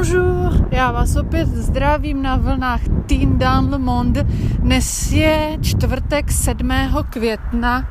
Bonjour, 0.00 0.68
já 0.70 0.92
vás 0.92 1.16
opět 1.16 1.48
zdravím 1.48 2.22
na 2.22 2.36
vlnách 2.36 2.80
Teen 3.06 3.38
Down 3.38 3.70
Le 3.70 3.78
Monde. 3.78 4.22
Dnes 4.58 5.12
je 5.12 5.58
čtvrtek 5.62 6.32
7. 6.32 6.70
května 7.10 7.88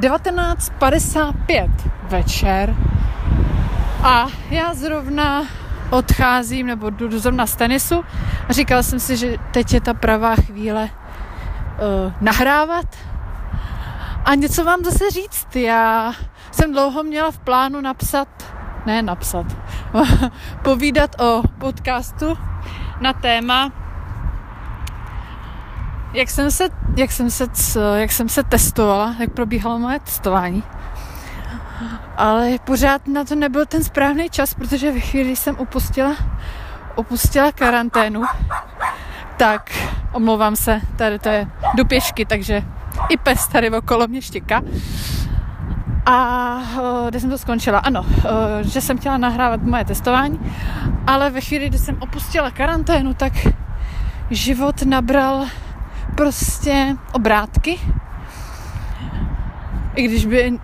1955 0.00 1.70
večer 2.02 2.76
a 4.02 4.26
já 4.50 4.74
zrovna 4.74 5.42
odcházím 5.90 6.66
nebo 6.66 6.90
jdu 6.90 7.18
zrovna 7.18 7.46
z 7.46 7.56
tenisu 7.56 8.04
a 8.48 8.52
říkal 8.52 8.82
jsem 8.82 9.00
si, 9.00 9.16
že 9.16 9.36
teď 9.50 9.74
je 9.74 9.80
ta 9.80 9.94
pravá 9.94 10.36
chvíle 10.36 10.82
uh, 10.82 10.88
nahrávat 12.20 12.96
a 14.24 14.34
něco 14.34 14.64
vám 14.64 14.84
zase 14.84 15.10
říct. 15.10 15.56
Já 15.56 16.12
jsem 16.50 16.72
dlouho 16.72 17.02
měla 17.02 17.30
v 17.30 17.38
plánu 17.38 17.80
napsat 17.80 18.45
ne 18.86 19.02
napsat, 19.02 19.46
povídat 20.62 21.20
o 21.20 21.42
podcastu 21.58 22.38
na 23.00 23.12
téma, 23.12 23.72
jak 26.12 26.30
jsem 26.30 26.50
se, 26.50 26.68
jak 26.96 27.12
jsem 27.12 27.30
se, 27.30 27.46
jak 27.94 28.12
jsem 28.12 28.28
se 28.28 28.42
testovala, 28.42 29.14
jak 29.18 29.30
probíhalo 29.30 29.78
moje 29.78 30.00
testování. 30.00 30.62
Ale 32.16 32.58
pořád 32.64 33.08
na 33.08 33.24
to 33.24 33.34
nebyl 33.34 33.66
ten 33.66 33.84
správný 33.84 34.30
čas, 34.30 34.54
protože 34.54 34.92
ve 34.92 35.00
chvíli 35.00 35.36
jsem 35.36 35.56
upustila, 35.58 36.16
upustila 36.96 37.52
karanténu, 37.52 38.22
tak 39.36 39.70
omlouvám 40.12 40.56
se, 40.56 40.80
tady 40.96 41.18
to 41.18 41.28
je 41.28 41.48
do 41.74 41.84
pěšky, 41.84 42.24
takže 42.24 42.62
i 43.08 43.16
pes 43.16 43.48
tady 43.48 43.70
okolo 43.70 44.08
mě 44.08 44.22
štěká. 44.22 44.62
A 46.06 46.56
uh, 46.56 47.08
kde 47.08 47.20
jsem 47.20 47.30
to 47.30 47.38
skončila? 47.38 47.78
Ano, 47.78 48.00
uh, 48.00 48.08
že 48.60 48.80
jsem 48.80 48.98
chtěla 48.98 49.18
nahrávat 49.18 49.62
moje 49.62 49.84
testování, 49.84 50.40
ale 51.06 51.30
ve 51.30 51.40
chvíli, 51.40 51.68
kdy 51.68 51.78
jsem 51.78 51.96
opustila 52.00 52.50
karanténu, 52.50 53.14
tak 53.14 53.32
život 54.30 54.82
nabral 54.82 55.46
prostě 56.16 56.96
obrátky. 57.12 57.80
I 59.94 60.02
když 60.02 60.26
by 60.26 60.58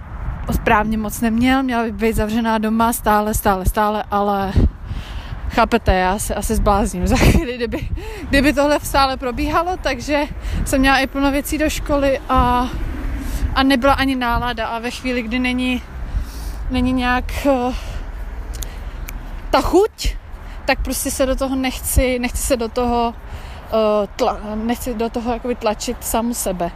správně 0.53 0.99
moc 0.99 1.21
neměl, 1.21 1.63
měla 1.63 1.83
by 1.83 1.93
být 1.93 2.17
zavřená 2.17 2.59
doma 2.59 2.93
stále, 2.93 3.35
stále, 3.35 3.65
stále, 3.65 4.05
ale 4.11 4.53
chápete, 5.49 5.95
já 5.95 6.19
se 6.19 6.35
asi 6.35 6.55
zblázním 6.55 7.07
za 7.07 7.17
chvíli, 7.17 7.57
kdyby, 7.57 7.89
kdyby 8.29 8.53
tohle 8.53 8.79
v 8.79 8.87
sále 8.87 9.17
probíhalo, 9.17 9.77
takže 9.83 10.25
jsem 10.65 10.81
měla 10.81 10.99
i 10.99 11.07
plno 11.07 11.31
věcí 11.31 11.59
do 11.59 11.71
školy 11.71 12.21
a 12.29 12.69
a 13.55 13.63
nebyla 13.63 13.93
ani 13.93 14.17
nálada 14.17 14.67
a 14.67 14.79
ve 14.79 14.91
chvíli, 14.91 15.23
kdy 15.23 15.39
není, 15.39 15.83
není 16.71 16.93
nějak 16.93 17.25
uh, 17.45 17.75
ta 19.51 19.61
chuť, 19.61 20.17
tak 20.65 20.83
prostě 20.83 21.11
se 21.11 21.27
do 21.27 21.37
toho 21.37 21.57
nechci, 21.57 22.19
nechci 22.19 22.43
se 22.43 22.57
do 22.57 22.69
toho 22.69 23.15
uh, 23.73 24.07
tla, 24.17 24.39
nechci 24.55 24.95
do 24.95 25.11
toho 25.11 25.33
jakoby 25.33 25.55
tlačit 25.55 26.05
samu 26.05 26.35
sebe. 26.35 26.71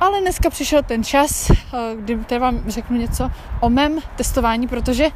Ale 0.00 0.20
dneska 0.20 0.50
přišel 0.50 0.82
ten 0.82 1.04
čas, 1.04 1.50
uh, 1.50 1.56
kdy 1.96 2.16
tady 2.16 2.38
vám 2.38 2.60
řeknu 2.66 2.96
něco 2.96 3.30
o 3.60 3.70
mém 3.70 3.98
testování, 4.16 4.68
protože 4.68 5.08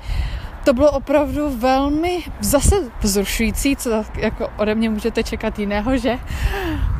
to 0.65 0.73
bylo 0.73 0.91
opravdu 0.91 1.59
velmi 1.59 2.25
zase 2.41 2.77
vzrušující, 3.01 3.77
co 3.77 4.05
jako 4.17 4.49
ode 4.56 4.75
mě 4.75 4.91
můžete 4.91 5.23
čekat 5.23 5.59
jiného, 5.59 5.97
že? 5.97 6.19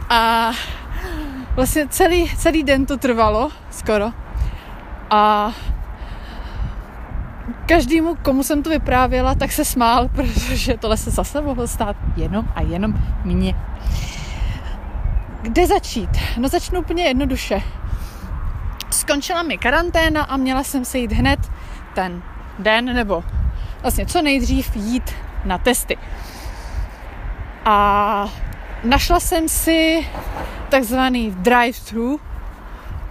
A 0.09 0.51
Vlastně 1.55 1.88
celý, 1.88 2.36
celý 2.36 2.62
den 2.62 2.86
to 2.86 2.97
trvalo, 2.97 3.50
skoro. 3.70 4.12
A 5.10 5.52
každému, 7.66 8.14
komu 8.14 8.42
jsem 8.42 8.62
to 8.62 8.70
vyprávěla, 8.70 9.34
tak 9.34 9.52
se 9.52 9.64
smál, 9.64 10.08
protože 10.14 10.77
tohle 10.77 10.97
se 10.97 11.10
zase 11.10 11.41
mohlo 11.41 11.69
stát 11.69 11.97
jenom 12.16 12.48
a 12.54 12.62
jenom 12.62 12.94
mně. 13.25 13.54
Kde 15.43 15.66
začít? 15.66 16.10
No 16.38 16.48
začnu 16.48 16.81
úplně 16.81 17.04
jednoduše. 17.04 17.62
Skončila 18.91 19.43
mi 19.43 19.59
karanténa 19.59 20.22
a 20.22 20.37
měla 20.37 20.62
jsem 20.62 20.84
se 20.84 20.98
jít 20.98 21.12
hned 21.12 21.41
ten 21.94 22.22
den, 22.59 22.84
nebo 22.84 23.25
vlastně 23.82 24.06
co 24.06 24.22
nejdřív 24.22 24.76
jít 24.76 25.10
na 25.44 25.59
testy. 25.59 25.98
A 27.64 28.28
našla 28.84 29.20
jsem 29.20 29.48
si 29.48 30.06
takzvaný 30.75 31.31
drive-thru, 31.31 32.21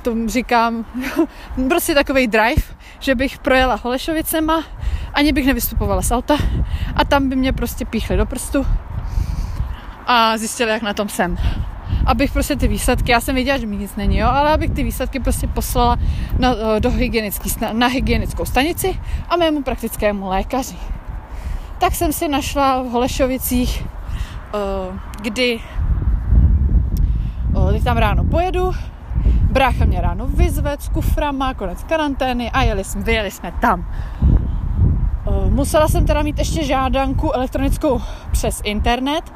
to 0.02 0.16
říkám, 0.28 0.86
prostě 1.70 1.94
takový 1.96 2.28
drive, 2.28 2.64
že 3.00 3.16
bych 3.16 3.38
projela 3.38 3.80
Holešovicema, 3.84 4.64
ani 5.14 5.32
bych 5.32 5.46
nevystupovala 5.46 6.02
z 6.02 6.12
auta 6.12 6.36
a 6.96 7.06
tam 7.06 7.30
by 7.30 7.36
mě 7.36 7.54
prostě 7.54 7.86
píchli 7.86 8.18
do 8.18 8.26
prstu 8.26 8.66
a 10.08 10.38
zjistili, 10.38 10.72
jak 10.72 10.82
na 10.82 10.94
tom 10.94 11.10
jsem. 11.10 11.38
Abych 12.06 12.32
prostě 12.32 12.56
ty 12.56 12.68
výsledky, 12.68 13.12
já 13.12 13.22
jsem 13.22 13.36
věděla, 13.36 13.58
že 13.58 13.66
mi 13.66 13.78
nic 13.78 13.96
není, 13.96 14.18
jo, 14.18 14.28
ale 14.28 14.50
abych 14.50 14.72
ty 14.72 14.84
výsledky 14.84 15.20
prostě 15.20 15.48
poslala 15.48 15.98
na, 16.40 16.80
do 16.80 16.92
hygienický, 16.92 17.50
na 17.74 17.88
hygienickou 17.88 18.46
stanici 18.46 19.00
a 19.30 19.38
mému 19.38 19.64
praktickému 19.64 20.28
lékaři. 20.28 20.76
Tak 21.80 21.96
jsem 21.96 22.14
si 22.14 22.28
našla 22.28 22.82
v 22.82 22.86
Holešovicích, 22.86 23.84
eh, 23.84 25.00
kdy 25.22 25.60
teď 27.74 27.84
tam 27.84 27.98
ráno 27.98 28.24
pojedu, 28.24 28.72
brácha 29.52 29.86
mě 29.86 30.02
ráno 30.02 30.28
vyzve 30.28 30.78
s 30.80 30.90
kuframa, 30.90 31.54
konec 31.54 31.84
karantény 31.84 32.52
a 32.52 32.64
jeli 32.64 32.84
jsme, 32.84 33.02
vyjeli 33.02 33.32
jsme 33.32 33.54
tam. 33.62 33.86
Musela 35.50 35.88
jsem 35.88 36.06
teda 36.06 36.22
mít 36.22 36.40
ještě 36.40 36.64
žádanku 36.64 37.32
elektronickou 37.32 38.02
přes 38.32 38.62
internet. 38.64 39.34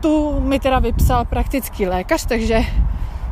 Tu 0.00 0.40
mi 0.40 0.60
teda 0.60 0.78
vypsal 0.78 1.24
praktický 1.24 1.86
lékař, 1.86 2.26
takže 2.26 2.60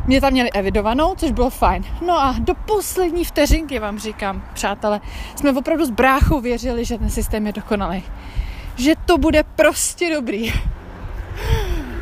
mě 0.06 0.20
tam 0.20 0.32
měli 0.32 0.52
evidovanou, 0.52 1.14
což 1.14 1.30
bylo 1.30 1.50
fajn. 1.50 1.84
No 2.06 2.18
a 2.18 2.34
do 2.38 2.54
poslední 2.54 3.24
vteřinky 3.24 3.78
vám 3.78 3.98
říkám, 3.98 4.42
přátelé, 4.52 5.00
jsme 5.36 5.52
opravdu 5.52 5.84
s 5.84 5.90
bráchou 5.90 6.40
věřili, 6.40 6.84
že 6.84 6.98
ten 6.98 7.10
systém 7.10 7.46
je 7.46 7.52
dokonalý. 7.52 8.02
Že 8.76 8.94
to 9.06 9.18
bude 9.18 9.42
prostě 9.42 10.14
dobrý. 10.14 10.52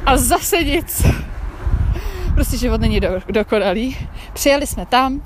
A 0.06 0.16
zase 0.16 0.64
nic 0.64 1.06
prostě 2.38 2.59
život 2.59 2.81
není 2.81 3.00
do, 3.00 3.09
dokonalý. 3.31 3.97
Přijeli 4.32 4.66
jsme 4.66 4.87
tam, 4.87 5.22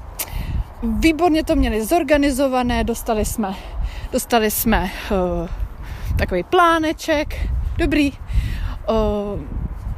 výborně 0.83 1.45
to 1.45 1.57
měli 1.57 1.85
zorganizované, 1.85 2.85
dostali 2.85 3.25
jsme, 3.25 3.55
dostali 4.13 4.51
jsme 4.51 4.91
uh, 5.11 5.49
takový 6.19 6.43
pláneček, 6.43 7.51
dobrý, 7.77 8.13
uh, 8.13 9.41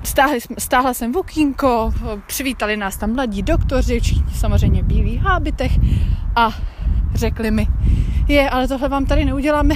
stáhli, 0.02 0.38
stáhla 0.58 0.94
jsem 0.94 1.12
vokínko, 1.12 1.86
uh, 1.86 2.20
přivítali 2.26 2.76
nás 2.76 2.96
tam 2.96 3.14
mladí 3.14 3.42
doktoři, 3.42 4.00
všichni 4.00 4.34
samozřejmě 4.34 4.82
bílých 4.82 5.22
hábitech 5.22 5.72
a 6.36 6.50
řekli 7.14 7.50
mi, 7.50 7.66
je, 8.28 8.50
ale 8.50 8.68
tohle 8.68 8.88
vám 8.88 9.06
tady 9.06 9.24
neuděláme, 9.24 9.74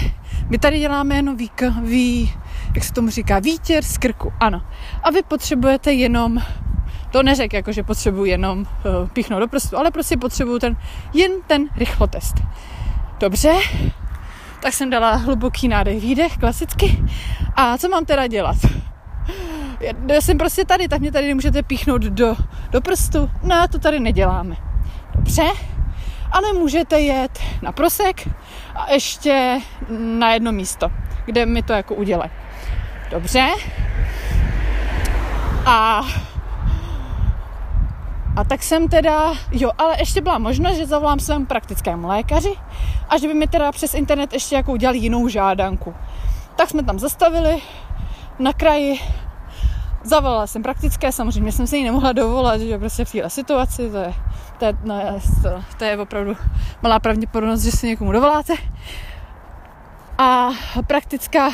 my 0.49 0.59
tady 0.59 0.78
děláme 0.78 1.16
jenom 1.16 1.37
výk, 1.37 1.62
vý, 1.82 2.32
jak 2.75 2.84
se 2.84 2.93
tomu 2.93 3.10
říká, 3.10 3.38
výtěr 3.38 3.84
z 3.84 3.99
krku, 3.99 4.32
ano. 4.41 4.62
A 5.03 5.10
vy 5.10 5.22
potřebujete 5.22 5.93
jenom 5.93 6.43
to 7.10 7.22
neřek, 7.22 7.52
jako 7.52 7.72
že 7.72 7.82
potřebuji 7.82 8.24
jenom 8.24 8.58
uh, 8.60 9.08
píchnout 9.08 9.41
do 9.41 9.48
prstu, 9.48 9.78
ale 9.78 9.91
prostě 9.91 10.16
potřebuju 10.16 10.58
ten, 10.58 10.76
jen 11.12 11.32
ten 11.46 11.69
rychlotest. 11.76 12.34
Dobře, 13.20 13.54
tak 14.62 14.72
jsem 14.72 14.91
dala 14.91 15.14
hluboký 15.14 15.69
nádech, 15.69 16.00
výdech, 16.00 16.36
klasicky. 16.36 17.04
A 17.56 17.78
co 17.78 17.88
mám 17.88 18.04
teda 18.04 18.26
dělat? 18.26 18.56
Já, 19.80 19.92
já 20.12 20.20
jsem 20.20 20.38
prostě 20.38 20.64
tady, 20.64 20.88
tak 20.88 21.00
mě 21.00 21.12
tady 21.12 21.28
nemůžete 21.28 21.62
píchnout 21.62 22.02
do, 22.02 22.36
do 22.70 22.80
prstu. 22.80 23.30
No, 23.42 23.69
to 23.69 23.78
tady 23.78 24.00
neděláme. 24.00 24.56
Dobře, 25.14 25.42
ale 26.32 26.52
můžete 26.52 27.00
jet 27.00 27.38
na 27.62 27.72
prosek 27.72 28.28
a 28.75 28.93
ještě 28.93 29.60
na 29.90 30.32
jedno 30.32 30.52
místo, 30.52 30.90
kde 31.25 31.46
mi 31.46 31.62
to 31.62 31.72
jako 31.72 31.94
udělají. 31.94 32.31
Dobře. 33.10 33.49
A 35.66 36.02
a 38.38 38.44
tak 38.44 38.62
jsem 38.62 38.88
teda, 38.88 39.35
jo, 39.52 39.70
ale 39.79 39.96
ještě 39.99 40.20
byla 40.20 40.38
možnost, 40.38 40.76
že 40.76 40.87
zavolám 40.87 41.20
svému 41.20 41.46
praktickému 41.46 42.08
lékaři 42.08 42.55
a 43.08 43.19
že 43.19 43.29
by 43.29 43.35
mi 43.35 43.46
teda 43.46 43.73
přes 43.73 43.94
internet 43.94 44.32
ještě 44.32 44.55
jako 44.55 44.73
udělali 44.73 44.99
jinou 44.99 45.29
žádanku. 45.29 45.94
Tak 46.56 46.70
jsme 46.70 46.82
tam 46.82 46.99
zastavili 46.99 47.62
na 48.38 48.52
kraji, 48.52 49.00
zavolala 50.02 50.46
jsem 50.46 50.62
praktické, 50.62 51.12
samozřejmě 51.12 51.52
jsem 51.52 51.67
se 51.67 51.76
jí 51.76 51.85
nemohla 51.85 52.12
dovolat, 52.12 52.61
že 52.61 52.79
prostě 52.79 53.05
v 53.05 53.12
této 53.12 53.31
situaci, 53.31 53.90
to 53.90 53.96
je, 53.96 54.14
to 54.58 54.64
je, 54.64 54.73
no, 54.84 54.94
to, 55.43 55.62
to 55.79 55.84
je 55.84 55.99
opravdu 55.99 56.37
malá 56.82 56.99
pravděpodobnost, 56.99 57.62
že 57.62 57.70
si 57.70 57.87
někomu 57.87 58.12
dovoláte. 58.12 58.55
A 60.19 60.49
praktická 60.87 61.50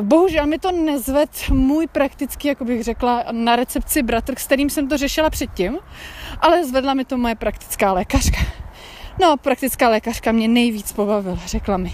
Bohužel 0.00 0.46
mi 0.46 0.58
to 0.58 0.72
nezved 0.72 1.30
můj 1.50 1.86
praktický, 1.86 2.48
jako 2.48 2.64
bych 2.64 2.84
řekla, 2.84 3.24
na 3.32 3.56
recepci 3.56 4.02
bratr, 4.02 4.34
s 4.38 4.46
kterým 4.46 4.70
jsem 4.70 4.88
to 4.88 4.96
řešila 4.96 5.30
předtím, 5.30 5.78
ale 6.40 6.64
zvedla 6.64 6.94
mi 6.94 7.04
to 7.04 7.18
moje 7.18 7.34
praktická 7.34 7.92
lékařka. 7.92 8.40
No, 9.20 9.36
praktická 9.36 9.88
lékařka 9.88 10.32
mě 10.32 10.48
nejvíc 10.48 10.92
pobavila, 10.92 11.38
řekla 11.46 11.76
mi. 11.76 11.92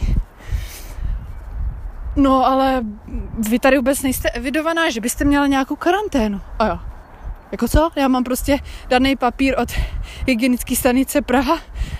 no 2.16 2.46
ale 2.46 2.82
vy 3.48 3.58
tady 3.58 3.76
vůbec 3.76 4.02
nejste 4.02 4.30
evidovaná, 4.30 4.90
že 4.90 5.00
byste 5.00 5.24
měla 5.24 5.46
nějakou 5.46 5.76
karanténu. 5.76 6.40
A 6.58 6.66
jo. 6.66 6.78
Jako 7.52 7.68
co? 7.68 7.90
Já 7.96 8.08
mám 8.08 8.24
prostě 8.24 8.58
daný 8.88 9.16
papír 9.16 9.54
od 9.58 9.68
hygienické 10.26 10.76
stanice 10.76 11.22
Praha, 11.22 11.58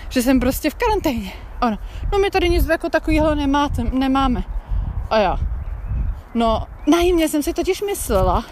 že 0.09 0.21
jsem 0.21 0.39
prostě 0.39 0.69
v 0.69 0.75
karanténě. 0.75 1.31
Ano. 1.61 1.77
No 2.11 2.19
my 2.19 2.29
tady 2.29 2.49
nic 2.49 2.67
jako 2.67 2.89
takového 2.89 3.35
nemáte, 3.35 3.83
nemáme. 3.83 4.43
A 5.09 5.17
já. 5.17 5.50
No, 6.33 6.67
najímně 6.87 7.29
jsem 7.29 7.43
si 7.43 7.53
totiž 7.53 7.81
myslela, 7.81 8.45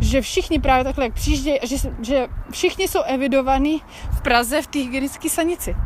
že 0.00 0.20
všichni 0.20 0.60
právě 0.60 0.84
takhle, 0.84 1.04
jak 1.04 1.14
přijíždějí, 1.14 1.58
že, 1.62 1.76
že 2.02 2.28
všichni 2.50 2.88
jsou 2.88 3.02
evidovaní 3.02 3.82
v 4.10 4.20
Praze 4.20 4.62
v 4.62 4.66
té 4.66 4.78
hygienické 4.78 5.28
stanici. 5.28 5.76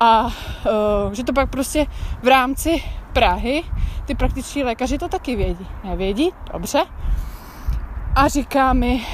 A 0.00 0.24
uh, 0.24 1.12
že 1.12 1.24
to 1.24 1.32
pak 1.32 1.50
prostě 1.50 1.86
v 2.22 2.28
rámci 2.28 2.82
Prahy 3.12 3.64
ty 4.04 4.14
praktičtí 4.14 4.64
lékaři 4.64 4.98
to 4.98 5.08
taky 5.08 5.36
vědí. 5.36 5.66
Nevědí? 5.84 6.32
Dobře. 6.52 6.84
A 8.14 8.28
říká 8.28 8.72
mi, 8.72 9.06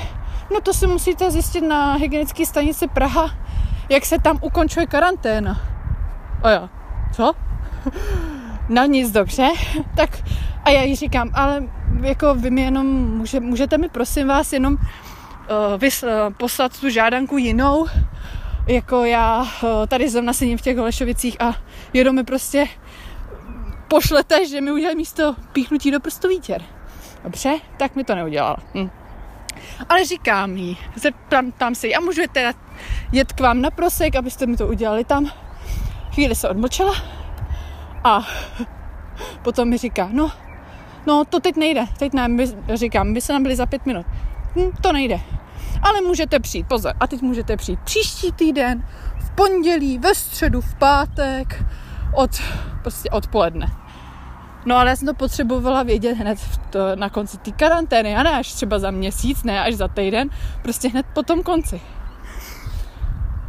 no 0.53 0.61
to 0.61 0.73
si 0.73 0.87
musíte 0.87 1.31
zjistit 1.31 1.61
na 1.61 1.95
hygienické 1.95 2.47
stanici 2.47 2.89
Praha, 2.89 3.31
jak 3.89 4.05
se 4.05 4.19
tam 4.19 4.39
ukončuje 4.41 4.87
karanténa. 4.87 5.61
A 6.43 6.51
já, 6.51 6.69
co? 7.13 7.33
No 8.69 8.85
nic, 8.85 9.11
dobře. 9.11 9.49
Tak 9.97 10.23
a 10.65 10.71
já 10.71 10.83
jí 10.83 10.97
říkám, 10.97 11.31
ale 11.35 11.65
jako 12.03 12.35
vy 12.35 12.51
mi 12.51 12.61
jenom, 12.61 12.87
může, 13.17 13.41
můžete 13.41 13.79
mi 13.79 13.89
prosím 13.89 14.29
vás 14.29 14.53
jenom 14.53 14.75
uh, 14.75 14.79
vys, 15.79 16.03
uh, 16.03 16.09
poslat 16.37 16.81
tu 16.81 16.91
žádanku 16.91 17.39
jinou, 17.39 17.87
jako 18.69 19.05
já 19.05 19.41
uh, 19.43 19.69
tady 19.89 20.09
zrovna 20.09 20.33
sedím 20.33 20.59
v 20.59 20.63
těch 20.63 20.77
Holešovicích 20.77 21.41
a 21.41 21.55
jenom 21.93 22.17
mi 22.17 22.25
prostě 22.25 22.67
pošlete, 23.89 24.49
že 24.49 24.61
mi 24.61 24.73
udělají 24.73 24.97
místo 24.97 25.35
píchnutí 25.53 25.91
do 25.91 26.01
prstu 26.01 26.29
výtěr. 26.29 26.63
Dobře, 27.25 27.59
tak 27.77 27.97
mi 27.97 28.05
to 28.05 28.15
neudělala. 28.15 28.57
Hm. 28.75 28.91
Ale 29.89 30.05
říkám 30.05 30.57
jí, 30.57 30.79
zeptám 30.97 31.53
tam 31.53 31.75
se 31.75 31.87
a 31.87 32.01
můžu 32.01 32.23
teda 32.33 32.53
jet 33.13 33.33
k 33.33 33.41
vám 33.41 33.61
na 33.61 33.71
prosek, 33.71 34.17
abyste 34.17 34.47
mi 34.47 34.57
to 34.57 34.67
udělali 34.67 35.05
tam. 35.05 35.31
Chvíli 36.15 36.35
se 36.35 36.49
odmlčela 36.49 36.95
a 38.05 38.27
potom 39.43 39.69
mi 39.69 39.79
říká, 39.79 40.09
no, 40.13 40.33
no 41.07 41.25
to 41.25 41.41
teď 41.41 41.57
nejde, 41.57 41.85
teď 41.99 42.13
ne, 42.13 42.29
my, 42.29 42.47
říkám, 42.75 43.09
my 43.09 43.21
se 43.21 43.33
nám 43.33 43.43
byli 43.43 43.57
za 43.57 43.67
pět 43.67 43.87
minut. 43.87 44.07
Hm, 44.57 44.71
to 44.81 44.93
nejde. 44.93 45.21
Ale 45.83 46.01
můžete 46.01 46.41
přijít, 46.41 46.69
pozor, 46.69 46.93
a 47.01 47.07
teď 47.07 47.23
můžete 47.23 47.57
přijít 47.57 47.81
příští 47.81 48.33
týden, 48.33 48.89
v 49.19 49.31
pondělí, 49.31 49.99
ve 49.99 50.15
středu, 50.15 50.61
v 50.61 50.75
pátek, 50.75 51.65
od, 52.15 52.31
prostě 52.83 53.11
odpoledne. 53.11 53.67
No 54.67 54.77
ale 54.77 54.91
já 54.91 54.97
jsem 54.97 55.07
to 55.09 55.15
potřebovala 55.15 55.83
vědět 55.83 56.15
hned 56.15 56.39
to, 56.71 56.97
na 56.97 57.11
konci 57.11 57.39
té 57.39 57.51
karantény 57.51 58.17
a 58.17 58.23
ne 58.23 58.31
až 58.31 58.53
třeba 58.53 58.79
za 58.79 58.91
měsíc, 58.91 59.43
ne 59.43 59.61
až 59.61 59.75
za 59.75 59.89
týden, 59.89 60.31
prostě 60.63 60.89
hned 60.89 61.07
po 61.15 61.23
tom 61.23 61.43
konci. 61.43 61.81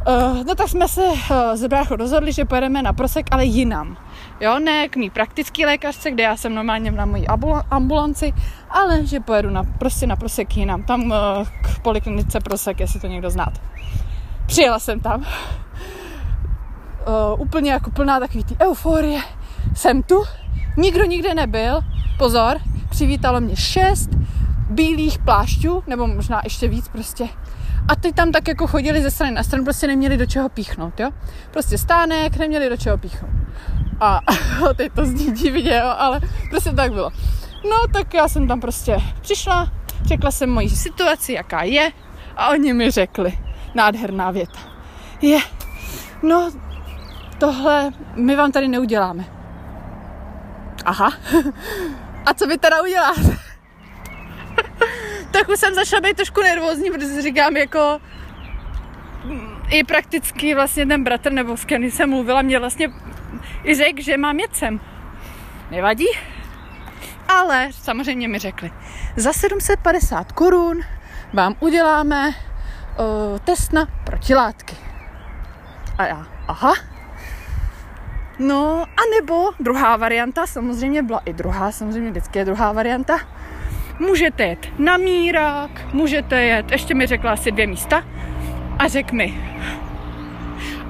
Uh, 0.08 0.44
no 0.46 0.54
tak 0.54 0.68
jsme 0.68 0.88
se 0.88 1.06
uh, 1.06 1.16
s 1.54 1.66
bráchou 1.66 1.96
rozhodli, 1.96 2.32
že 2.32 2.44
pojedeme 2.44 2.82
na 2.82 2.92
prosek, 2.92 3.26
ale 3.30 3.44
jinam. 3.44 3.96
Jo, 4.40 4.58
ne 4.58 4.88
k 4.88 4.96
mý 4.96 5.10
praktický 5.10 5.66
lékařce, 5.66 6.10
kde 6.10 6.22
já 6.22 6.36
jsem 6.36 6.54
normálně 6.54 6.90
na 6.90 7.04
mojí 7.04 7.26
ambulanci, 7.70 8.32
ale 8.70 9.06
že 9.06 9.20
pojedu 9.20 9.50
na, 9.50 9.62
prostě 9.78 10.06
na 10.06 10.16
prosek 10.16 10.56
jinam, 10.56 10.82
tam 10.82 11.02
uh, 11.02 11.12
k 11.62 11.78
poliklinice 11.82 12.40
prosek, 12.40 12.80
jestli 12.80 13.00
to 13.00 13.06
někdo 13.06 13.30
znáte. 13.30 13.60
Přijela 14.46 14.78
jsem 14.78 15.00
tam. 15.00 15.20
Uh, 15.20 15.26
úplně 17.40 17.72
jako 17.72 17.90
plná 17.90 18.20
takový 18.20 18.44
ty 18.44 18.56
euforie. 18.60 19.20
Jsem 19.74 20.02
tu, 20.02 20.24
nikdo 20.76 21.04
nikde 21.04 21.34
nebyl, 21.34 21.80
pozor, 22.18 22.58
přivítalo 22.90 23.40
mě 23.40 23.56
šest 23.56 24.10
bílých 24.70 25.18
plášťů, 25.18 25.82
nebo 25.86 26.06
možná 26.06 26.40
ještě 26.44 26.68
víc 26.68 26.88
prostě. 26.88 27.28
A 27.88 27.96
ty 27.96 28.12
tam 28.12 28.32
tak 28.32 28.48
jako 28.48 28.66
chodili 28.66 29.02
ze 29.02 29.10
strany 29.10 29.32
na 29.32 29.42
stranu, 29.42 29.64
prostě 29.64 29.86
neměli 29.86 30.16
do 30.16 30.26
čeho 30.26 30.48
píchnout, 30.48 31.00
jo. 31.00 31.10
Prostě 31.50 31.78
stánek, 31.78 32.36
neměli 32.36 32.70
do 32.70 32.76
čeho 32.76 32.98
píchnout. 32.98 33.30
A 34.04 34.20
teď 34.76 34.92
to 34.92 35.04
zní 35.04 35.32
divně, 35.32 35.76
jo, 35.76 35.94
ale 35.98 36.20
prostě 36.50 36.72
tak 36.72 36.92
bylo. 36.92 37.10
No 37.70 37.76
tak 37.92 38.14
já 38.14 38.28
jsem 38.28 38.48
tam 38.48 38.60
prostě 38.60 38.96
přišla, 39.20 39.72
řekla 40.04 40.30
jsem 40.30 40.50
moji 40.50 40.70
situaci, 40.70 41.32
jaká 41.32 41.62
je 41.62 41.92
a 42.36 42.48
oni 42.48 42.72
mi 42.72 42.90
řekli, 42.90 43.38
nádherná 43.74 44.30
věta. 44.30 44.58
Je, 45.22 45.38
no 46.22 46.50
tohle 47.38 47.90
my 48.14 48.36
vám 48.36 48.52
tady 48.52 48.68
neuděláme. 48.68 49.24
Aha. 50.84 51.12
A 52.26 52.34
co 52.34 52.46
vy 52.46 52.58
teda 52.58 52.82
uděláte? 52.82 53.20
tak 55.30 55.48
už 55.48 55.60
jsem 55.60 55.74
začala 55.74 56.00
být 56.00 56.16
trošku 56.16 56.42
nervózní, 56.42 56.90
protože 56.90 57.22
říkám 57.22 57.56
jako 57.56 58.00
i 59.70 59.84
prakticky 59.84 60.54
vlastně 60.54 60.86
ten 60.86 61.04
bratr, 61.04 61.32
nebo 61.32 61.56
s 61.56 61.64
kým 61.64 61.84
jsem 61.84 62.10
mluvila, 62.10 62.42
mě 62.42 62.58
vlastně 62.58 62.88
i 63.64 63.74
řekl, 63.74 64.02
že 64.02 64.16
mám 64.16 64.38
jet 64.38 64.56
sem. 64.56 64.80
Nevadí? 65.70 66.06
Ale 67.28 67.68
samozřejmě 67.72 68.28
mi 68.28 68.38
řekli, 68.38 68.70
za 69.16 69.32
750 69.32 70.32
korun 70.32 70.80
vám 71.32 71.54
uděláme 71.60 72.28
uh, 72.28 73.38
test 73.38 73.72
na 73.72 73.86
protilátky. 74.04 74.76
A 75.98 76.06
já, 76.06 76.26
aha. 76.48 76.74
No, 78.38 78.82
a 78.82 79.02
nebo 79.20 79.50
druhá 79.60 79.96
varianta, 79.96 80.46
samozřejmě 80.46 81.02
byla 81.02 81.22
i 81.24 81.32
druhá, 81.32 81.72
samozřejmě 81.72 82.10
vždycky 82.10 82.38
je 82.38 82.44
druhá 82.44 82.72
varianta. 82.72 83.18
Můžete 83.98 84.42
jet 84.42 84.68
na 84.78 84.96
mírák, 84.96 85.70
můžete 85.92 86.42
jet, 86.42 86.70
ještě 86.70 86.94
mi 86.94 87.06
řekla 87.06 87.32
asi 87.32 87.52
dvě 87.52 87.66
místa, 87.66 88.04
a 88.78 88.88
řek 88.88 89.12
mi, 89.12 89.58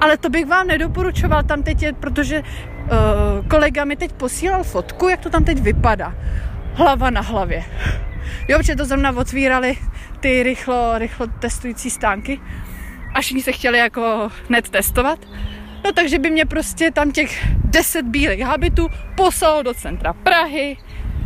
ale 0.01 0.17
to 0.17 0.29
bych 0.29 0.45
vám 0.45 0.67
nedoporučoval 0.67 1.43
tam 1.43 1.63
teď 1.63 1.85
protože 1.99 2.39
uh, 2.41 3.47
kolega 3.47 3.85
mi 3.85 3.95
teď 3.95 4.11
posílal 4.13 4.63
fotku, 4.63 5.09
jak 5.09 5.19
to 5.19 5.29
tam 5.29 5.43
teď 5.43 5.61
vypadá. 5.61 6.15
Hlava 6.73 7.09
na 7.09 7.21
hlavě. 7.21 7.63
Jo, 8.47 8.57
protože 8.57 8.75
to 8.75 8.85
zrovna 8.85 9.17
otvírali 9.17 9.77
ty 10.19 10.43
rychlo, 10.43 10.97
rychlo 10.97 11.27
testující 11.27 11.89
stánky 11.89 12.39
a 13.13 13.21
všichni 13.21 13.43
se 13.43 13.51
chtěli 13.51 13.77
jako 13.77 14.29
hned 14.49 14.69
testovat. 14.69 15.19
No 15.85 15.91
takže 15.91 16.19
by 16.19 16.31
mě 16.31 16.45
prostě 16.45 16.91
tam 16.91 17.11
těch 17.11 17.45
10 17.63 18.05
bílých 18.05 18.41
habitů 18.41 18.87
poslal 19.15 19.63
do 19.63 19.73
centra 19.73 20.13
Prahy, 20.13 20.77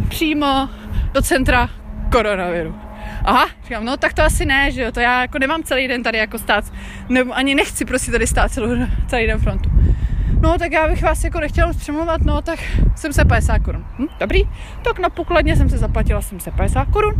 přímo 0.09 0.69
do 1.13 1.21
centra 1.21 1.69
koronaviru. 2.11 2.88
Aha, 3.29 3.49
říkám, 3.63 3.85
no 3.85 3.97
tak 3.97 4.13
to 4.13 4.23
asi 4.23 4.45
ne, 4.45 4.71
že 4.71 4.81
jo, 4.81 4.91
to 4.91 4.99
já 4.99 5.21
jako 5.21 5.39
nemám 5.39 5.63
celý 5.63 5.87
den 5.87 6.03
tady 6.03 6.17
jako 6.17 6.37
stát, 6.37 6.73
nebo 7.09 7.33
ani 7.33 7.55
nechci 7.55 7.85
prostě 7.85 8.11
tady 8.11 8.27
stát 8.27 8.51
celou, 8.51 8.69
celý 9.07 9.27
den 9.27 9.39
frontu. 9.39 9.69
No 10.41 10.57
tak 10.57 10.71
já 10.71 10.87
bych 10.87 11.03
vás 11.03 11.23
jako 11.23 11.39
nechtěla 11.39 11.73
přemluvat, 11.73 12.21
no 12.21 12.41
tak 12.41 12.59
jsem 12.95 13.13
se 13.13 13.25
50 13.25 13.59
korun. 13.59 13.85
Hm, 13.99 14.07
dobrý, 14.19 14.43
tak 14.81 14.99
na 14.99 15.09
pokladně 15.09 15.55
jsem 15.55 15.69
se 15.69 15.77
zaplatila 15.77 16.21
jsem 16.21 16.39
se 16.39 16.51
50 16.51 16.85
korun. 16.85 17.13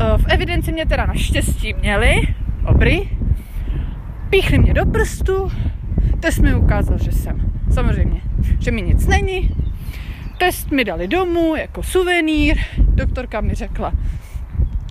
Eh, 0.00 0.18
v 0.18 0.24
evidenci 0.28 0.72
mě 0.72 0.86
teda 0.86 1.06
naštěstí 1.06 1.74
měli, 1.74 2.14
dobrý. 2.62 3.10
Píchli 4.30 4.58
mě 4.58 4.74
do 4.74 4.86
prstu, 4.86 5.52
test 6.20 6.38
mi 6.38 6.54
ukázal, 6.54 6.98
že 6.98 7.12
jsem, 7.12 7.52
samozřejmě, 7.74 8.20
že 8.58 8.70
mi 8.70 8.82
nic 8.82 9.06
není. 9.06 9.50
Test 10.38 10.70
mi 10.70 10.84
dali 10.84 11.08
domů 11.08 11.56
jako 11.56 11.82
suvenýr, 11.82 12.56
doktorka 12.78 13.40
mi 13.40 13.54
řekla, 13.54 13.92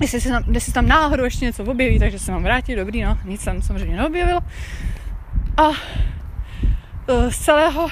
jestli 0.02 0.22
se 0.22 0.30
tam, 0.30 0.44
jestli 0.52 0.74
tam 0.74 0.88
náhodou 0.88 1.24
ještě 1.24 1.46
něco 1.46 1.64
objeví, 1.64 2.00
takže 2.00 2.20
se 2.20 2.32
mám 2.32 2.44
vrátit, 2.44 2.76
dobrý, 2.76 3.02
no, 3.02 3.18
nic 3.26 3.42
jsem 3.42 3.62
samozřejmě 3.62 3.98
neobjevil. 3.98 4.40
A 5.58 5.68
uh, 5.68 5.76
z 7.30 7.38
celého 7.38 7.88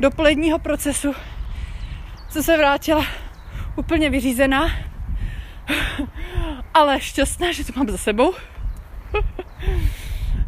dopoledního 0.00 0.58
procesu 0.58 1.14
jsem 2.28 2.42
se 2.42 2.56
vrátila 2.56 3.04
úplně 3.76 4.10
vyřízená, 4.10 4.70
ale 6.74 7.00
šťastná, 7.00 7.52
že 7.52 7.64
to 7.64 7.72
mám 7.76 7.88
za 7.88 7.98
sebou. 7.98 8.34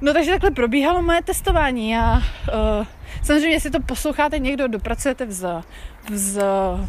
no 0.00 0.12
takže 0.12 0.30
takhle 0.30 0.50
probíhalo 0.50 1.02
moje 1.02 1.22
testování 1.22 1.96
a 1.96 2.16
uh, 2.16 2.86
samozřejmě, 3.22 3.56
jestli 3.56 3.70
to 3.70 3.80
posloucháte 3.80 4.38
někdo, 4.38 4.68
dopracujete 4.68 5.26
v, 5.26 5.32
z, 5.32 5.42
v, 6.10 6.16
z, 6.16 6.36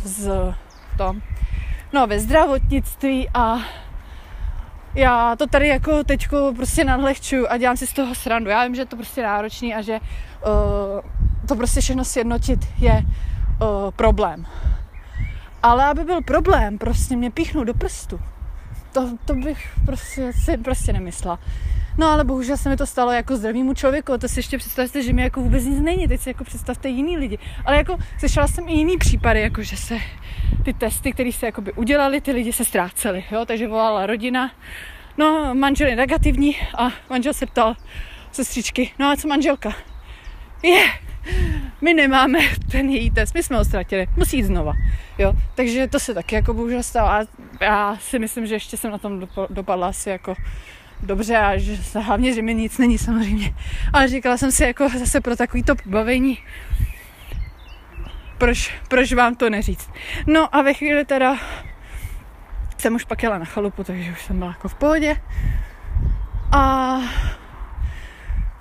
v 0.03 0.07
z, 0.07 0.53
tom, 0.98 1.21
no, 1.93 2.08
ve 2.08 2.19
zdravotnictví 2.19 3.29
a 3.34 3.58
já 4.96 5.36
to 5.36 5.48
tady 5.48 5.67
jako 5.67 6.03
teďko 6.03 6.53
prostě 6.55 6.84
nadlehčuju 6.84 7.48
a 7.50 7.58
dělám 7.58 7.77
si 7.77 7.88
z 7.88 7.93
toho 7.93 8.15
srandu. 8.15 8.50
Já 8.50 8.63
vím, 8.63 8.75
že 8.75 8.81
je 8.81 8.86
to 8.86 8.96
prostě 8.96 9.24
náročný 9.24 9.75
a 9.75 9.81
že 9.81 10.00
uh, 10.00 11.48
to 11.48 11.55
prostě 11.55 11.81
všechno 11.81 12.05
sjednotit 12.05 12.67
je 12.79 12.93
uh, 12.93 13.91
problém. 13.91 14.46
Ale 15.63 15.86
aby 15.86 16.03
byl 16.03 16.22
problém, 16.22 16.77
prostě 16.77 17.15
mě 17.15 17.31
píchnout 17.31 17.67
do 17.67 17.74
prstu, 17.74 18.19
to, 18.91 19.17
to 19.25 19.34
bych 19.36 19.69
prostě 19.86 20.34
si 20.34 20.58
prostě 20.58 20.93
nemyslela. 20.93 21.39
No 22.00 22.08
ale 22.08 22.24
bohužel 22.24 22.58
se 22.58 22.70
mi 22.70 22.77
to 22.77 22.86
stalo 22.86 23.12
jako 23.12 23.38
zdravýmu 23.38 23.74
člověku. 23.74 24.18
To 24.18 24.27
si 24.27 24.39
ještě 24.39 24.58
představte, 24.58 25.03
že 25.03 25.13
mi 25.13 25.22
jako 25.22 25.41
vůbec 25.41 25.65
nic 25.65 25.82
není. 25.82 26.08
Teď 26.08 26.22
si 26.22 26.29
jako 26.29 26.44
představte 26.44 26.89
jiný 26.89 27.18
lidi. 27.18 27.38
Ale 27.65 27.77
jako 27.77 27.98
slyšela 28.20 28.48
jsem 28.48 28.70
i 28.70 28.72
jiný 28.72 28.98
případy, 28.98 29.41
jako 29.41 29.63
že 29.63 29.77
se 29.77 29.98
ty 30.65 30.74
testy, 30.74 31.12
které 31.12 31.32
se 31.32 31.46
jakoby 31.46 31.74
udělali, 31.74 32.22
ty 32.22 32.32
lidi 32.32 32.53
se 32.53 32.65
ztráceli. 32.65 33.24
Jo? 33.32 33.46
Takže 33.46 33.68
volala 33.68 34.06
rodina. 34.06 34.51
No, 35.18 35.56
manžel 35.56 35.88
je 35.88 35.96
negativní 35.96 36.56
a 36.77 36.89
manžel 37.10 37.34
se 37.34 37.46
ptal 37.46 37.75
sestřičky, 38.32 38.91
no 39.00 39.08
a 39.08 39.15
co 39.15 39.27
manželka? 39.27 39.75
Je, 40.63 40.70
yeah, 40.70 40.89
my 41.82 41.94
nemáme 41.94 42.39
ten 42.72 42.89
její 42.89 43.12
test, 43.12 43.34
my 43.34 43.44
jsme 43.44 43.58
ho 43.58 43.65
ztratili, 43.65 44.08
musí 44.18 44.38
jít 44.38 44.44
znova. 44.44 44.74
Jo, 45.18 45.34
takže 45.56 45.88
to 45.88 46.00
se 46.00 46.13
taky 46.13 46.36
jako 46.36 46.53
bohužel 46.53 46.84
stalo 46.84 47.10
a 47.10 47.25
já 47.62 47.98
si 48.00 48.20
myslím, 48.20 48.46
že 48.46 48.56
ještě 48.56 48.77
jsem 48.77 48.91
na 48.91 48.98
tom 48.98 49.27
dopadla 49.50 49.88
asi 49.88 50.10
jako 50.10 50.36
dobře 51.03 51.38
a 51.38 51.58
že 51.58 51.77
hlavně, 52.00 52.34
že 52.34 52.41
mi 52.41 52.56
nic 52.56 52.77
není 52.77 52.98
samozřejmě. 52.98 53.53
Ale 53.94 54.08
říkala 54.08 54.38
jsem 54.38 54.51
si 54.51 54.63
jako 54.63 54.89
zase 54.89 55.22
pro 55.22 55.36
takový 55.36 55.63
to 55.63 55.75
pobavení, 55.75 56.38
proč, 58.38 58.74
proč 58.88 59.13
vám 59.13 59.36
to 59.36 59.50
neříct. 59.50 59.91
No 60.27 60.56
a 60.56 60.62
ve 60.62 60.74
chvíli 60.74 61.06
teda 61.06 61.38
jsem 62.77 62.96
už 62.96 63.03
pak 63.03 63.24
jela 63.24 63.38
na 63.38 63.46
chalupu, 63.46 63.84
takže 63.84 64.12
už 64.12 64.24
jsem 64.24 64.39
byla 64.39 64.51
jako 64.51 64.68
v 64.68 64.75
pohodě. 64.75 65.15
A 66.51 66.98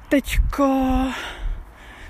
teďko 0.08 0.96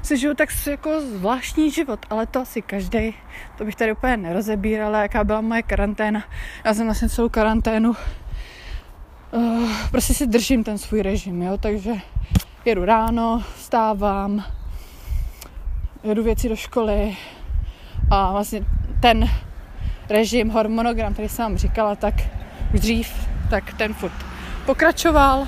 si 0.03 0.17
žiju 0.17 0.35
tak 0.35 0.49
jako 0.67 1.01
zvláštní 1.01 1.71
život, 1.71 2.07
ale 2.11 2.27
to 2.27 2.41
asi 2.41 2.63
každý. 2.63 3.15
To 3.59 3.65
bych 3.65 3.75
tady 3.75 3.93
úplně 3.93 4.17
nerozebírala, 4.17 5.03
jaká 5.03 5.25
byla 5.25 5.41
moje 5.41 5.63
karanténa. 5.63 6.25
Já 6.65 6.75
jsem 6.75 6.87
vlastně 6.87 7.09
celou 7.09 7.29
karanténu 7.29 7.97
uh, 9.33 9.71
prostě 9.91 10.15
si 10.15 10.27
držím 10.27 10.65
ten 10.65 10.79
svůj 10.79 11.03
režim, 11.03 11.43
jo, 11.43 11.59
takže 11.59 11.93
jedu 12.65 12.85
ráno, 12.85 13.45
stávám, 13.57 14.45
jedu 16.05 16.23
věci 16.23 16.49
do 16.49 16.57
školy 16.57 17.17
a 18.11 18.33
vlastně 18.33 18.65
ten 19.01 19.31
režim, 20.11 20.49
hormonogram, 20.49 21.13
který 21.13 21.29
jsem 21.29 21.45
vám 21.45 21.57
říkala, 21.57 21.97
tak 21.97 22.15
už 22.75 22.81
dřív, 22.81 23.29
tak 23.51 23.75
ten 23.75 23.95
furt 23.95 24.13
pokračoval. 24.67 25.47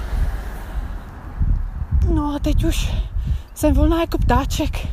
No 2.15 2.35
a 2.35 2.39
teď 2.39 2.65
už 2.65 2.93
jsem 3.55 3.75
volná 3.75 4.01
jako 4.01 4.19
ptáček. 4.19 4.87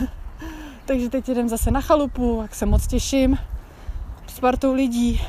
Takže 0.84 1.08
teď 1.08 1.28
jdem 1.28 1.48
zase 1.48 1.70
na 1.70 1.80
chalupu, 1.80 2.38
jak 2.42 2.54
se 2.54 2.66
moc 2.66 2.86
těším. 2.86 3.38
S 4.26 4.40
partou 4.40 4.74
lidí. 4.74 5.20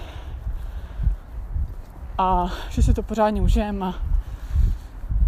A 2.20 2.52
že 2.70 2.84
si 2.84 2.94
to 2.94 3.04
pořádně 3.04 3.42
užijeme 3.42 3.86
a 3.86 3.94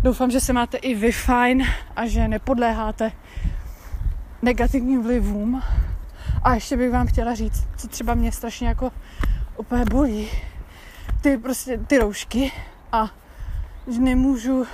doufám, 0.02 0.32
že 0.32 0.40
se 0.40 0.54
máte 0.54 0.78
i 0.78 0.96
vy 0.96 1.12
fajn 1.12 1.68
a 1.96 2.06
že 2.06 2.28
nepodléháte 2.28 3.12
negativním 4.42 5.04
vlivům. 5.04 5.64
A 6.44 6.54
ještě 6.54 6.78
bych 6.78 6.92
vám 6.92 7.08
chtěla 7.08 7.36
říct, 7.36 7.68
co 7.78 7.88
třeba 7.88 8.14
mě 8.14 8.32
strašně 8.32 8.68
jako 8.68 8.92
úplně 9.58 9.86
bolí. 9.86 10.28
Ty 11.22 11.38
prostě, 11.38 11.78
ty 11.78 11.98
roušky 11.98 12.52
a 12.92 13.10
že 13.92 14.00
nemůžu 14.00 14.66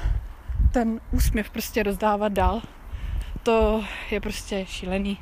ten 0.72 1.00
úsměv 1.12 1.50
prostě 1.50 1.84
rozdávat 1.84 2.34
dál. 2.34 2.62
To 3.44 3.84
je 4.12 4.22
prostě 4.22 4.66
šílený, 4.66 5.18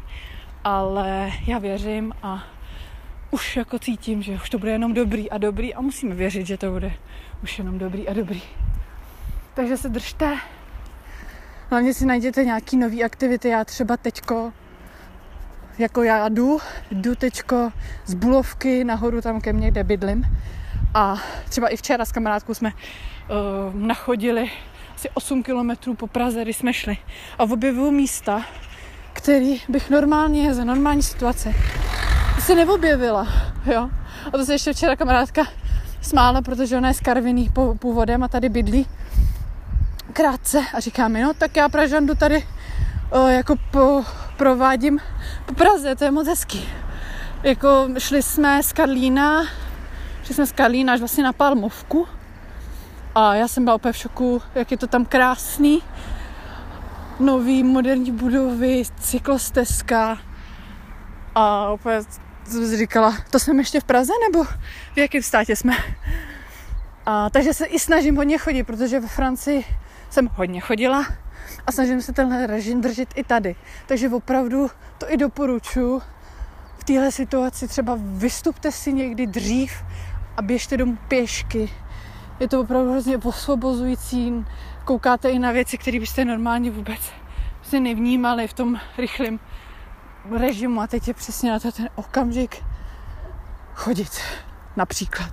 ale 0.64 1.32
já 1.48 1.58
věřím 1.60 2.14
a 2.24 2.44
už 3.32 3.58
jako 3.58 3.80
cítím, 3.80 4.22
že 4.22 4.34
už 4.34 4.50
to 4.50 4.60
bude 4.60 4.72
jenom 4.72 4.94
dobrý 4.94 5.30
a 5.30 5.38
dobrý 5.38 5.74
a 5.74 5.82
musíme 5.82 6.16
věřit, 6.16 6.48
že 6.48 6.58
to 6.58 6.72
bude 6.72 6.94
už 7.44 7.60
jenom 7.60 7.78
dobrý 7.78 8.08
a 8.08 8.14
dobrý. 8.14 8.42
Takže 9.54 9.78
se 9.78 9.90
držte. 9.90 10.38
Hlavně 11.70 11.94
si 11.94 12.06
najděte 12.06 12.46
nějaký 12.46 12.78
nový 12.78 13.04
aktivity. 13.04 13.50
Já 13.50 13.66
třeba 13.66 13.98
teďko, 13.98 14.54
jako 15.78 16.04
já 16.04 16.30
jdu, 16.30 16.60
jdu 16.92 17.16
teďko 17.16 17.72
z 18.06 18.14
Bulovky 18.14 18.84
nahoru 18.84 19.22
tam 19.22 19.42
ke 19.42 19.54
mně, 19.54 19.72
kde 19.72 19.84
bydlím. 19.84 20.26
A 20.94 21.18
třeba 21.50 21.68
i 21.68 21.78
včera 21.78 22.06
s 22.06 22.12
kamarádkou 22.12 22.54
jsme 22.54 22.72
uh, 22.72 23.76
nachodili 23.82 24.52
asi 24.96 25.10
8 25.14 25.44
kilometrů 25.44 25.94
po 25.94 26.08
Praze, 26.08 26.42
kdy 26.42 26.54
jsme 26.54 26.74
šli. 26.74 26.98
A 27.38 27.44
objevuju 27.44 27.92
místa, 27.92 28.46
který 29.14 29.62
bych 29.70 29.90
normálně 29.90 30.54
za 30.54 30.64
normální 30.64 31.04
situace 31.04 31.54
se 32.46 32.56
neobjevila, 32.56 33.28
jo. 33.66 33.90
A 34.28 34.38
to 34.38 34.46
se 34.46 34.54
ještě 34.54 34.74
včera 34.74 34.96
kamarádka 34.96 35.44
smála, 36.02 36.42
protože 36.42 36.78
ona 36.78 36.88
je 36.88 36.94
z 36.94 37.00
Karviný 37.00 37.52
původem 37.80 38.24
a 38.24 38.28
tady 38.28 38.50
bydlí 38.50 38.88
krátce 40.14 40.64
a 40.74 40.80
říká 40.80 41.08
mi, 41.08 41.22
no 41.22 41.34
tak 41.34 41.56
já 41.56 41.70
Pražandu 41.70 42.16
tady 42.16 42.48
o, 43.10 43.28
jako 43.28 43.56
po, 43.72 44.04
provádím 44.38 45.00
po 45.46 45.54
Praze, 45.54 45.96
to 45.96 46.04
je 46.04 46.12
moc 46.12 46.28
hezký. 46.28 46.70
Jako 47.44 47.88
šli 47.98 48.24
jsme 48.24 48.64
z 48.64 48.74
Karlína, 48.74 49.44
šli 50.24 50.34
jsme 50.34 50.46
z 50.46 50.52
Karlína 50.52 50.94
až 50.94 51.00
vlastně 51.00 51.24
na 51.24 51.34
Palmovku 51.34 52.08
a 53.16 53.36
já 53.36 53.48
jsem 53.48 53.64
byla 53.64 53.76
úplně 53.76 53.92
v 53.92 53.98
šoku, 53.98 54.42
jak 54.56 54.72
je 54.72 54.78
to 54.78 54.88
tam 54.88 55.06
krásný. 55.06 55.82
Nový 57.20 57.64
moderní 57.64 58.12
budovy, 58.12 58.84
cyklostezka. 59.00 60.18
A 61.36 61.72
úplně 61.72 62.02
říkala, 62.78 63.18
to 63.30 63.40
jsem 63.40 63.60
ještě 63.60 63.80
v 63.80 63.84
Praze 63.84 64.14
nebo 64.30 64.44
v 64.94 64.98
jakém 64.98 65.24
státě 65.24 65.56
jsme? 65.56 65.74
A, 67.06 67.30
takže 67.30 67.54
se 67.54 67.66
i 67.66 67.80
snažím 67.80 68.16
hodně 68.16 68.38
chodit, 68.38 68.64
protože 68.64 69.00
ve 69.00 69.08
Francii 69.08 69.66
jsem 70.10 70.30
hodně 70.34 70.62
chodila 70.62 71.06
a 71.68 71.72
snažím 71.72 72.02
se 72.02 72.14
tenhle 72.14 72.48
režim 72.48 72.82
držet 72.82 73.10
i 73.16 73.24
tady. 73.24 73.56
Takže 73.88 74.10
opravdu 74.10 74.68
to 74.98 75.14
i 75.14 75.18
doporučuji. 75.18 76.02
V 76.78 76.84
téhle 76.84 77.12
situaci 77.12 77.68
třeba 77.68 77.98
vystupte 78.00 78.72
si 78.72 78.94
někdy 78.94 79.28
dřív 79.28 79.84
a 80.38 80.42
běžte 80.42 80.78
domů 80.78 80.98
pěšky 81.08 81.70
je 82.40 82.48
to 82.48 82.62
opravdu 82.62 82.92
hrozně 82.92 83.18
osvobozující. 83.18 84.46
Koukáte 84.86 85.30
i 85.30 85.40
na 85.40 85.52
věci, 85.52 85.78
které 85.78 86.00
byste 86.00 86.26
normálně 86.26 86.72
vůbec 86.72 87.00
si 87.62 87.80
nevnímali 87.80 88.48
v 88.48 88.54
tom 88.54 88.80
rychlém 88.98 89.40
režimu 90.32 90.82
a 90.82 90.88
teď 90.88 91.08
je 91.08 91.14
přesně 91.14 91.52
na 91.52 91.60
to 91.60 91.72
ten 91.72 91.90
okamžik 91.96 92.64
chodit 93.74 94.22
například. 94.76 95.32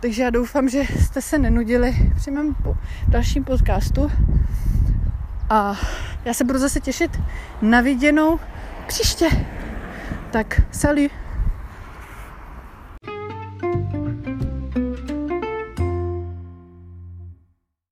Takže 0.00 0.22
já 0.22 0.30
doufám, 0.30 0.68
že 0.68 0.82
jste 1.00 1.22
se 1.22 1.38
nenudili 1.38 2.12
při 2.16 2.30
mém 2.30 2.54
po 2.54 2.74
dalším 3.08 3.44
podcastu 3.44 4.10
a 5.50 5.76
já 6.24 6.34
se 6.34 6.44
budu 6.44 6.58
zase 6.58 6.80
těšit 6.80 7.20
na 7.62 7.80
viděnou 7.80 8.40
příště. 8.86 9.28
Tak 10.30 10.60
salut! 10.70 11.19